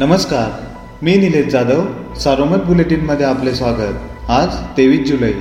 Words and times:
नमस्कार 0.00 1.02
मी 1.04 1.14
निलेश 1.16 1.46
जाधव 1.52 1.80
सारोमत 2.18 2.62
बुलेटिनमध्ये 2.66 3.26
आपले 3.26 3.52
स्वागत. 3.54 4.30
आज 4.30 4.54
तेवीस 4.76 5.06
जुलै 5.08 5.32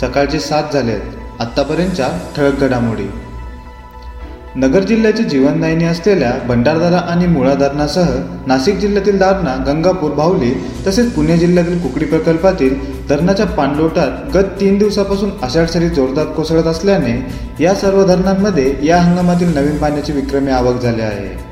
सकाळचे 0.00 0.38
सात 0.40 0.72
झालेत 0.72 1.40
आत्तापर्यंतच्या 1.40 2.08
ठळक 2.36 2.60
घडामोडी. 2.60 3.06
नगर 4.56 4.84
जिल्ह्याची 4.84 5.24
जीवनदायिनी 5.24 5.84
असलेल्या 5.84 6.32
भंडारदारा 6.48 6.98
आणि 7.12 7.26
मुळा 7.26 7.54
धरणासह 7.54 8.10
नाशिक 8.46 8.78
जिल्ह्यातील 8.78 9.18
दारणा 9.18 9.54
गंगापूर 9.66 10.14
भावली 10.14 10.52
तसेच 10.86 11.14
पुणे 11.14 11.36
जिल्ह्यातील 11.38 11.78
कुकडी 11.82 12.04
प्रकल्पातील 12.04 12.74
धरणाच्या 13.08 13.46
पाणलोटात 13.46 14.36
गत 14.36 14.60
तीन 14.60 14.78
दिवसापासून 14.78 15.30
आषाढ 15.42 15.66
सरी 15.66 15.88
जोरदार 15.88 16.26
कोसळत 16.36 16.66
असल्याने 16.66 17.18
या 17.64 17.74
सर्व 17.74 18.04
धरणांमध्ये 18.06 18.74
या 18.82 19.00
हंगामातील 19.02 19.54
नवीन 19.54 19.76
पाण्याची 19.76 20.12
विक्रमी 20.12 20.50
आवक 20.50 20.82
झाली 20.82 21.02
आहे. 21.02 21.47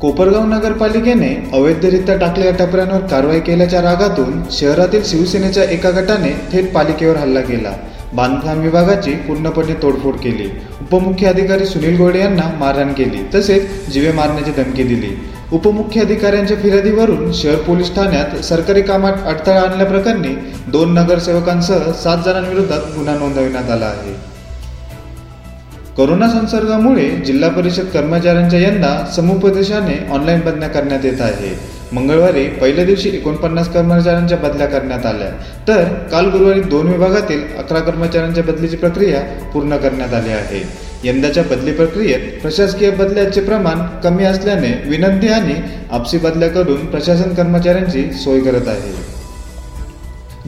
कोपरगाव 0.00 0.44
नगरपालिकेने 0.46 1.28
अवैधरित्या 1.54 2.16
टाकलेल्या 2.16 2.52
टपऱ्यांवर 2.56 3.00
कारवाई 3.06 3.40
केल्याच्या 3.40 3.82
रागातून 3.82 4.40
शहरातील 4.50 5.02
शिवसेनेच्या 5.06 5.64
एका 5.64 5.90
गटाने 5.90 6.32
थेट 6.52 6.72
पालिकेवर 6.72 7.16
हल्ला 7.16 7.40
केला. 7.40 7.72
बांधकाम 8.14 8.58
विभागाची 8.60 9.12
पूर्णपणे 9.28 9.74
तोडफोड 9.82 10.14
केली. 10.14 10.48
उपमुख्य 10.80 11.26
अधिकारी 11.26 11.66
सुनील 11.66 11.96
गोडे 11.96 12.18
यांना 12.18 12.48
मारहाण 12.58 12.92
केली 12.92 13.22
तसेच 13.34 13.88
जीवे 13.92 14.12
मारण्याची 14.12 14.50
धमकी 14.56 14.82
दिली. 14.82 15.14
उपमुख्य 15.52 16.00
अधिकाऱ्यांच्या 16.00 16.56
फिर्यादीवरून 16.56 17.32
शहर 17.32 17.56
पोलीस 17.62 17.94
ठाण्यात 17.94 18.36
सरकारी 18.44 18.82
कामात 18.82 19.26
अडथळा 19.26 19.60
आणल्याप्रकरणी 19.60 20.34
दोन 20.68 20.94
नगरसेवकांसह 20.94 21.90
सात 21.92 22.24
जणांविरोधात 22.24 22.94
गुन्हा 22.96 23.14
नोंदविण्यात 23.14 23.70
आला 23.70 23.86
आहे. 23.86 24.14
कोरोना 25.96 26.28
संसर्गामुळे 26.28 27.10
जिल्हा 27.10 27.50
परिषद 27.50 27.84
कर्मचाऱ्यांच्या 27.84 28.60
यंदा 28.60 29.12
समुपदेशाने 29.16 30.12
ऑनलाईन 30.12 30.40
बदल्या 30.40 30.68
करण्यात 30.68 31.04
येत 31.04 31.20
आहे. 31.20 31.58
मंगळवारी 31.92 32.44
पहिल्या 32.44 32.84
दिवशी 32.84 33.08
एकोणपन्नास 33.08 33.72
कर्मचाऱ्यांच्या 33.72 34.38
बदल्या 34.38 34.66
करण्यात 34.66 35.06
आल्या. 35.06 35.28
तर 35.68 35.84
काल 35.84 36.26
गुरुवारी 36.26 36.60
दोन 36.60 36.88
विभागातील 36.88 37.42
अकरा 37.58 37.80
कर्मचाऱ्यांच्या 37.80 38.44
बदलीची 38.44 38.76
प्रक्रिया 38.76 39.20
पूर्ण 39.52 39.76
करण्यात 39.76 40.14
आली 40.14 40.32
आहे. 40.32 40.62
यंदाच्या 41.04 41.42
बदली 41.42 41.72
प्रक्रियेत 41.72 42.40
प्रशासकीय 42.42 42.90
बदल्याचे 42.90 43.40
प्रमाण 43.40 44.00
कमी 44.00 44.24
असल्याने 44.24 44.82
विनंती 44.86 45.28
आणि 45.28 45.54
आपसी 45.90 46.18
बदल्या 46.18 46.48
करून 46.48 46.86
प्रशासन 46.86 47.34
कर्मचाऱ्यांची 47.34 48.12
सोय 48.12 48.40
करत 48.40 48.68
आहे. 48.68 49.13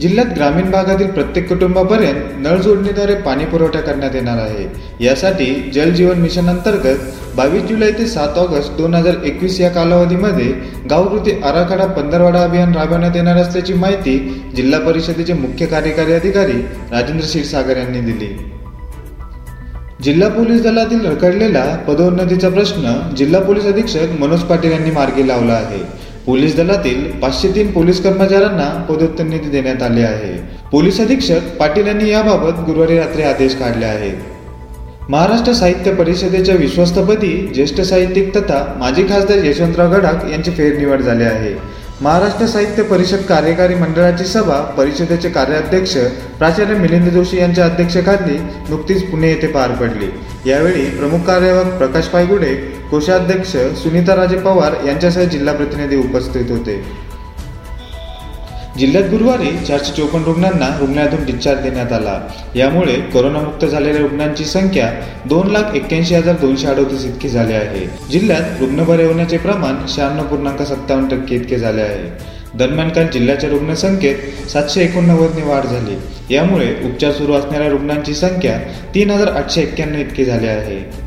जिल्ह्यात 0.01 0.33
ग्रामीण 0.35 0.69
भागातील 0.71 1.07
प्रत्येक 1.11 1.47
कुटुंबापर्यंत 1.49 2.25
नळ 2.37 2.57
जोडणीद्वारे 2.57 3.13
पाणी 3.15 3.45
पुरवठा 3.45 3.79
करण्यात 3.81 4.15
येणार 4.15 4.37
आहे. 4.37 4.65
यासाठी 4.99 5.45
जल 5.75 5.91
जीवन 5.91 6.19
मिशन 6.21 6.49
अंतर्गत 6.49 6.99
बावीस 7.35 7.63
जुलै 7.63 7.91
ते 7.91 8.05
सात 8.07 8.37
ऑगस्ट 8.37 8.77
दोन 8.77 8.93
हजार 8.93 9.15
एकवीस 9.25 9.59
या 9.61 9.69
कालावधीमध्ये 9.69 10.51
गावकृती 10.89 11.31
आराखडा 11.41 11.85
पंधरवाडा 11.85 12.43
अभियान 12.43 12.75
राबवण्यात 12.75 13.15
येणार 13.15 13.37
असल्याची 13.37 13.73
माहिती 13.73 14.17
जिल्हा 14.55 14.79
परिषदेचे 14.79 15.33
मुख्य 15.33 15.65
कार्यकारी 15.65 16.13
अधिकारी 16.13 16.61
राजेंद्र 16.91 17.25
क्षीरसागर 17.25 17.77
यांनी 17.77 18.01
दिली. 18.01 18.35
जिल्हा 20.03 20.29
पोलीस 20.29 20.61
दलातील 20.63 21.05
रखडलेला 21.05 21.63
पदोन्नतीचा 21.87 22.49
प्रश्न 22.49 22.91
जिल्हा 23.17 23.39
पोलीस 23.41 23.65
अधीक्षक 23.65 24.19
मनोज 24.19 24.41
पाटील 24.41 24.71
यांनी 24.71 24.91
मार्गी 24.91 25.27
लावला 25.27 25.53
आहे. 25.53 25.79
पोलीस 26.27 26.55
दलातील 26.55 27.03
पाचशे 27.19 27.49
तीन 27.55 27.71
पोलीस 27.71 28.01
कर्मचाऱ्यांना 28.03 28.65
पदोत्तर 28.89 29.23
निधी 29.23 29.49
देण्यात 29.49 29.83
आले 29.83 30.01
आहे. 30.03 30.33
पोलीस 30.71 30.99
अधीक्षक 31.01 31.55
पाटील 31.59 31.87
यांनी 31.87 32.09
याबाबत 32.09 32.59
गुरुवारी 32.65 32.97
रात्री 32.97 33.23
आदेश 33.23 33.55
काढले 33.55 33.85
आहेत. 33.85 34.15
महाराष्ट्र 35.09 35.53
साहित्य 35.53 35.93
परिषदेच्या 35.93 36.55
विश्वस्तपदी 36.55 37.31
ज्येष्ठ 37.53 37.81
साहित्यिक 37.81 38.35
तथा 38.35 38.63
माजी 38.79 39.03
खासदार 39.03 39.45
यशवंतराव 39.45 39.93
गडाख 39.93 40.29
यांची 40.31 40.51
फेरनिवड 40.51 41.01
झाली 41.01 41.23
आहे. 41.23 41.55
महाराष्ट्र 42.01 42.45
साहित्य 42.45 42.83
परिषद 42.83 43.21
कार्यकारी 43.29 43.75
मंडळाची 43.75 44.25
सभा 44.25 44.61
परिषदेचे 44.77 45.29
कार्याध्यक्ष 45.29 45.97
प्राचार्य 46.37 46.75
मिलिंद 46.75 47.09
जोशी 47.09 47.37
यांच्या 47.37 47.65
अध्यक्षतेखाली 47.65 48.37
नुकतीच 48.69 49.03
पुणे 49.03 49.29
येथे 49.29 49.47
पार 49.47 49.71
पडली. 49.71 50.09
यावेळी 50.49 50.85
प्रमुख 50.85 51.19
कार्यवाहक 51.19 51.77
प्रकाश 51.77 52.05
पायगुडे 52.05 52.55
कोषाध्यक्ष 52.91 53.51
सुनीता 53.83 54.15
राजे 54.15 54.37
पवार 54.37 54.85
यांच्यासह 54.87 55.23
जिल्हा 55.23 55.53
प्रतिनिधी 55.53 55.95
उपस्थित 55.95 56.51
होते. 56.51 57.07
जिल्ह्यात 58.77 59.03
गुरुवारी 59.03 59.65
चारशे 59.65 59.93
चोपन्न 59.93 60.25
रुग्णांना 60.25 60.77
रुग्णालयातून 60.79 61.25
डिस्चार्ज 61.25 61.61
देण्यात 61.61 61.93
आला. 61.93 62.19
यामुळे 62.55 62.93
कोरोनामुक्त 62.93 63.65
झालेल्या 63.65 64.01
रुग्णांची 64.01 64.45
संख्या 64.45 64.91
दोन 65.25 65.47
लाख 65.47 65.75
एक्क्याऐंशी 65.75 66.15
हजार 66.15 66.35
दोनशे 66.35 66.67
अडोतीस 66.67 67.05
इतकी 67.05 67.29
झाली 67.29 67.53
आहे. 67.53 67.85
जिल्ह्यात 68.11 68.59
रुग्ण 68.59 68.83
बरे 68.83 69.05
होण्याचे 69.05 69.37
प्रमाण 69.37 69.75
शहाण्णव 69.87 70.23
पूर्णांक 70.23 70.61
सत्तावन्न 70.61 71.07
टक्के 71.07 71.35
इतके 71.35 71.57
झाले 71.57 71.81
आहे. 71.81 72.37
दरम्यान 72.57 72.89
काल 72.89 73.07
जिल्ह्याच्या 73.07 73.49
रुग्णसंख्येत 73.49 74.49
सातशे 74.49 74.81
एकोणनव्वदने 74.81 75.43
वाढ 75.43 75.63
झाली. 75.63 75.97
यामुळे 76.35 76.75
उपचार 76.83 77.11
सुरू 77.11 77.33
असणाऱ्या 77.33 77.69
रुग्णांची 77.69 78.13
संख्या 78.13 78.59
तीन 78.95 79.09
हजार 79.09 79.27
आठशे 79.27 79.61
एक्क्याण्णव 79.61 79.99
इतकी 79.99 80.25
झाली 80.25 80.47
आहे. 80.47 81.06